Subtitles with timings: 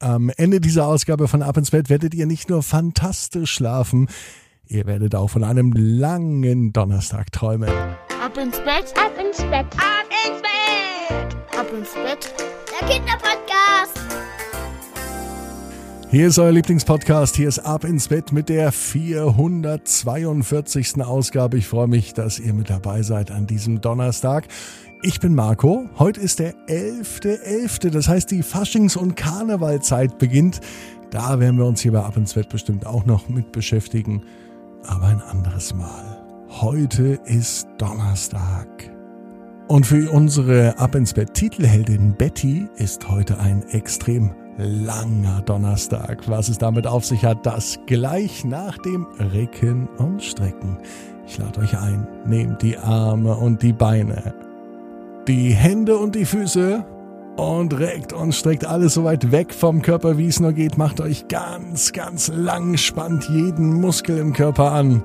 [0.00, 4.08] Am Ende dieser Ausgabe von Ab ins Bett werdet ihr nicht nur fantastisch schlafen,
[4.66, 7.68] ihr werdet auch von einem langen Donnerstag träumen.
[7.68, 12.32] Ab ins Bett, ab ins Bett, ab ins Bett, ab ins Bett.
[12.80, 13.97] Der Kinderpodcast.
[16.10, 17.36] Hier ist euer Lieblingspodcast.
[17.36, 21.04] Hier ist Ab ins Bett mit der 442.
[21.04, 21.58] Ausgabe.
[21.58, 24.48] Ich freue mich, dass ihr mit dabei seid an diesem Donnerstag.
[25.02, 25.84] Ich bin Marco.
[25.98, 30.62] Heute ist der 11.11., .11., das heißt die Faschings- und Karnevalzeit beginnt.
[31.10, 34.22] Da werden wir uns hier bei Ab ins Bett bestimmt auch noch mit beschäftigen.
[34.86, 36.24] Aber ein anderes Mal.
[36.48, 38.66] Heute ist Donnerstag.
[39.68, 46.28] Und für unsere Ab ins Bett Titelheldin Betty ist heute ein extrem langer Donnerstag.
[46.28, 50.78] Was es damit auf sich hat, das gleich nach dem Recken und Strecken.
[51.26, 54.34] Ich lade euch ein, nehmt die Arme und die Beine
[55.28, 56.84] die Hände und die Füße
[57.36, 60.78] und reckt und streckt alles so weit weg vom Körper, wie es nur geht.
[60.78, 65.02] Macht euch ganz, ganz lang, spannt jeden Muskel im Körper an.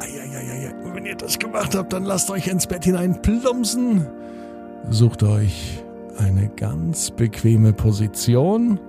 [0.00, 0.74] Eieieiei.
[0.84, 4.06] Und wenn ihr das gemacht habt, dann lasst euch ins Bett hinein plumpsen.
[4.90, 5.82] Sucht euch
[6.18, 8.80] eine ganz bequeme Position.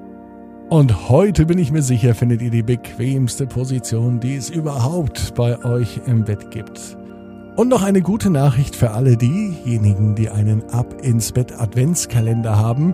[0.69, 5.63] Und heute bin ich mir sicher, findet ihr die bequemste Position, die es überhaupt bei
[5.63, 6.97] euch im Bett gibt.
[7.55, 12.93] Und noch eine gute Nachricht für alle diejenigen, die einen Ab ins Bett Adventskalender haben.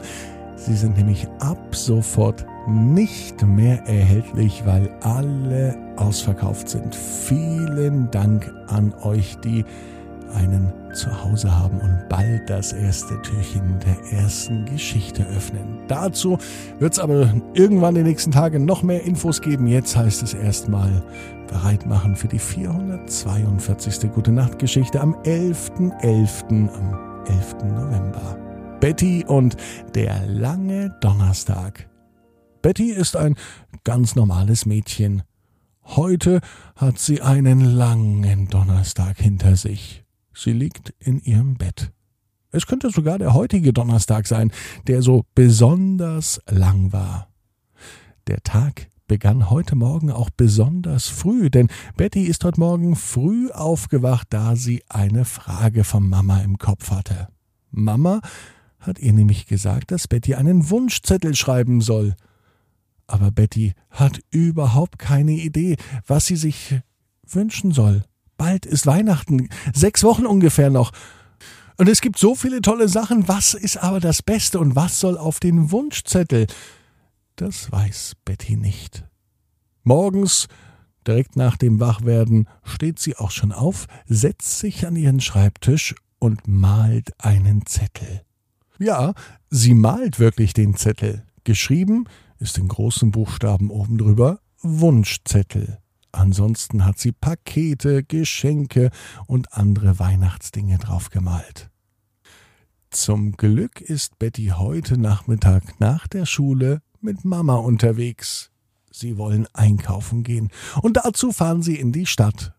[0.55, 6.95] Sie sind nämlich ab sofort nicht mehr erhältlich, weil alle ausverkauft sind.
[6.95, 9.65] Vielen Dank an euch, die
[10.35, 15.79] einen zu Hause haben und bald das erste Türchen der ersten Geschichte öffnen.
[15.87, 16.37] Dazu
[16.79, 19.67] wird es aber irgendwann die nächsten Tage noch mehr Infos geben.
[19.67, 21.03] Jetzt heißt es erstmal
[21.47, 24.11] bereit machen für die 442.
[24.11, 25.99] Gute Nacht Geschichte am 11.11.
[26.01, 27.53] .11., am 11.
[27.63, 28.37] November.
[28.79, 29.55] Betty und
[29.95, 31.89] der lange Donnerstag.
[32.61, 33.35] Betty ist ein
[33.83, 35.23] ganz normales Mädchen.
[35.85, 36.39] Heute
[36.75, 40.02] hat sie einen langen Donnerstag hinter sich.
[40.33, 41.91] Sie liegt in ihrem Bett.
[42.51, 44.51] Es könnte sogar der heutige Donnerstag sein,
[44.87, 47.27] der so besonders lang war.
[48.27, 51.67] Der Tag begann heute Morgen auch besonders früh, denn
[51.97, 57.27] Betty ist heute Morgen früh aufgewacht, da sie eine Frage von Mama im Kopf hatte.
[57.71, 58.21] Mama
[58.79, 62.15] hat ihr nämlich gesagt, dass Betty einen Wunschzettel schreiben soll.
[63.07, 66.79] Aber Betty hat überhaupt keine Idee, was sie sich
[67.25, 68.03] wünschen soll.
[68.43, 70.91] Bald ist Weihnachten, sechs Wochen ungefähr noch.
[71.77, 73.29] Und es gibt so viele tolle Sachen.
[73.29, 76.47] Was ist aber das Beste und was soll auf den Wunschzettel?
[77.37, 79.05] Das weiß Betty nicht.
[79.83, 80.49] Morgens,
[81.07, 86.45] direkt nach dem Wachwerden, steht sie auch schon auf, setzt sich an ihren Schreibtisch und
[86.45, 88.23] malt einen Zettel.
[88.77, 89.13] Ja,
[89.49, 91.23] sie malt wirklich den Zettel.
[91.45, 92.09] Geschrieben
[92.39, 95.79] ist in großen Buchstaben oben drüber Wunschzettel.
[96.13, 98.91] Ansonsten hat sie Pakete, Geschenke
[99.25, 101.71] und andere Weihnachtsdinge drauf gemalt.
[102.91, 108.51] Zum Glück ist Betty heute Nachmittag nach der Schule mit Mama unterwegs.
[108.91, 110.49] Sie wollen einkaufen gehen.
[110.83, 112.53] Und dazu fahren sie in die Stadt.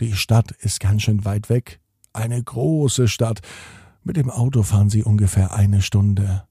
[0.00, 1.80] Die Stadt ist ganz schön weit weg.
[2.12, 3.40] Eine große Stadt.
[4.02, 6.44] Mit dem Auto fahren sie ungefähr eine Stunde.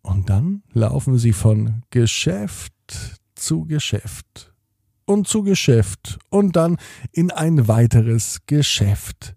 [0.00, 2.72] Und dann laufen sie von Geschäft
[3.34, 4.55] zu Geschäft
[5.06, 6.76] und zu Geschäft und dann
[7.12, 9.34] in ein weiteres Geschäft.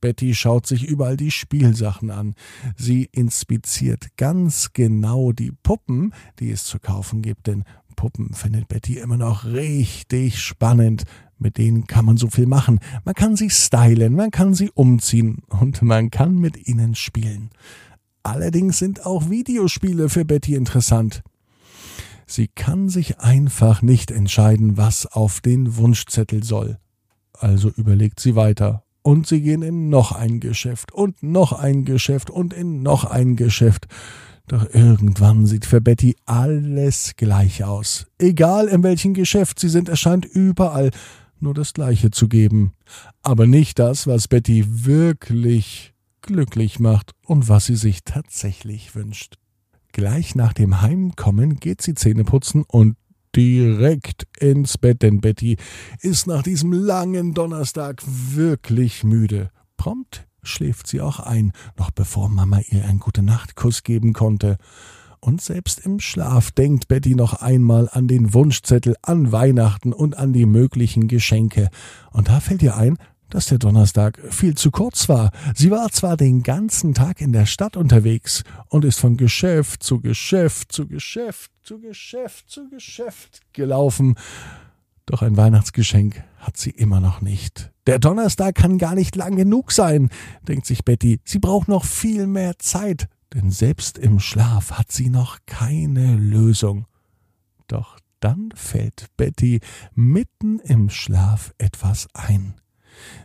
[0.00, 2.34] Betty schaut sich überall die Spielsachen an.
[2.76, 7.64] Sie inspiziert ganz genau die Puppen, die es zu kaufen gibt, denn
[7.96, 11.04] Puppen findet Betty immer noch richtig spannend.
[11.38, 12.80] Mit denen kann man so viel machen.
[13.04, 17.50] Man kann sie stylen, man kann sie umziehen und man kann mit ihnen spielen.
[18.22, 21.22] Allerdings sind auch Videospiele für Betty interessant.
[22.30, 26.78] Sie kann sich einfach nicht entscheiden, was auf den Wunschzettel soll.
[27.32, 32.30] Also überlegt sie weiter und sie gehen in noch ein Geschäft und noch ein Geschäft
[32.30, 33.88] und in noch ein Geschäft.
[34.46, 38.06] Doch irgendwann sieht für Betty alles gleich aus.
[38.18, 40.90] Egal in welchem Geschäft sie sind, es scheint überall
[41.40, 42.74] nur das Gleiche zu geben.
[43.22, 49.36] Aber nicht das, was Betty wirklich glücklich macht und was sie sich tatsächlich wünscht.
[49.92, 52.96] Gleich nach dem Heimkommen geht sie Zähne putzen und
[53.34, 55.56] direkt ins Bett, denn Betty
[56.00, 59.50] ist nach diesem langen Donnerstag wirklich müde.
[59.76, 64.56] Prompt schläft sie auch ein, noch bevor Mama ihr einen gute Nachtkuss geben konnte.
[65.20, 70.32] Und selbst im Schlaf denkt Betty noch einmal an den Wunschzettel, an Weihnachten und an
[70.32, 71.68] die möglichen Geschenke.
[72.10, 72.96] Und da fällt ihr ein,
[73.30, 75.30] dass der Donnerstag viel zu kurz war.
[75.54, 80.00] Sie war zwar den ganzen Tag in der Stadt unterwegs und ist von Geschäft zu
[80.00, 84.16] Geschäft zu Geschäft zu Geschäft zu Geschäft gelaufen,
[85.10, 87.72] doch ein Weihnachtsgeschenk hat sie immer noch nicht.
[87.86, 90.08] Der Donnerstag kann gar nicht lang genug sein,
[90.46, 91.18] denkt sich Betty.
[91.24, 96.86] Sie braucht noch viel mehr Zeit, denn selbst im Schlaf hat sie noch keine Lösung.
[97.66, 99.58] Doch dann fällt Betty
[99.94, 102.54] mitten im Schlaf etwas ein.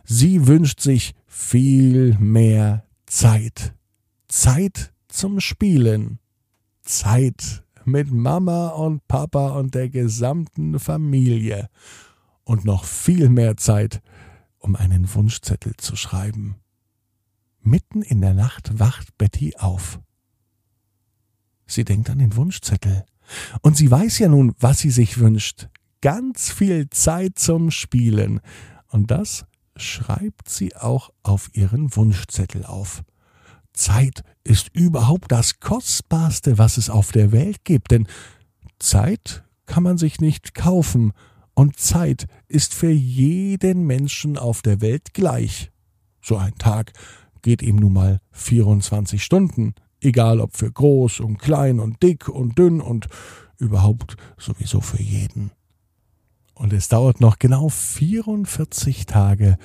[0.04, 3.74] Sie wünscht sich viel mehr Zeit.
[4.28, 6.18] Zeit zum Spielen.
[6.82, 11.68] Zeit mit Mama und Papa und der gesamten Familie.
[12.44, 14.02] Und noch viel mehr Zeit,
[14.58, 16.56] um einen Wunschzettel zu schreiben.
[17.60, 20.00] Mitten in der Nacht wacht Betty auf.
[21.66, 23.04] Sie denkt an den Wunschzettel.
[23.60, 25.68] Und sie weiß ja nun, was sie sich wünscht.
[26.00, 28.40] Ganz viel Zeit zum Spielen.
[28.88, 29.46] Und das
[29.76, 33.02] schreibt sie auch auf ihren Wunschzettel auf.
[33.72, 38.08] Zeit ist überhaupt das Kostbarste, was es auf der Welt gibt, denn
[38.78, 41.12] Zeit kann man sich nicht kaufen,
[41.58, 45.72] und Zeit ist für jeden Menschen auf der Welt gleich.
[46.20, 46.92] So ein Tag
[47.40, 52.58] geht ihm nun mal 24 Stunden, egal ob für groß und klein und dick und
[52.58, 53.06] dünn und
[53.58, 55.50] überhaupt sowieso für jeden.
[56.58, 59.58] Und es dauert noch genau 44 Tage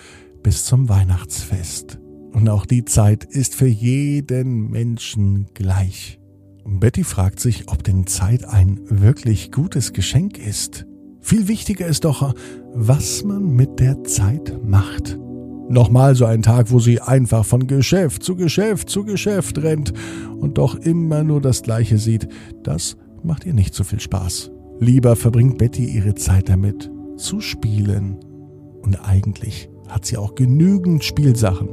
[0.44, 2.00] bis zum Weihnachtsfest.
[2.34, 6.20] Und auch die Zeit ist für jeden Menschen gleich.
[6.66, 10.86] Betty fragt sich, ob denn Zeit ein wirklich gutes Geschenk ist.
[11.22, 12.34] Viel wichtiger ist doch,
[12.74, 15.18] was man mit der Zeit macht.
[15.70, 19.94] Nochmal so ein Tag, wo sie einfach von Geschäft zu Geschäft zu Geschäft rennt
[20.40, 22.28] und doch immer nur das Gleiche sieht,
[22.64, 24.52] das macht ihr nicht so viel Spaß.
[24.82, 28.18] Lieber verbringt Betty ihre Zeit damit, zu spielen.
[28.82, 31.70] Und eigentlich hat sie auch genügend Spielsachen.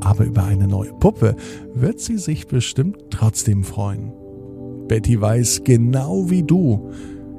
[0.00, 1.36] Aber über eine neue Puppe
[1.74, 4.14] wird sie sich bestimmt trotzdem freuen.
[4.88, 6.90] Betty weiß genau wie du,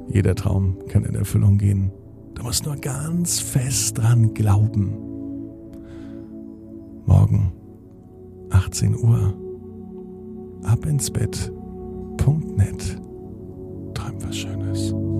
[0.08, 1.90] jeder Traum kann in Erfüllung gehen.
[2.34, 4.96] Du musst nur ganz fest dran glauben.
[7.04, 7.52] Morgen,
[8.50, 9.34] 18 Uhr,
[10.62, 13.00] ab ins Bett.net.
[14.04, 15.13] Träum was Schönes.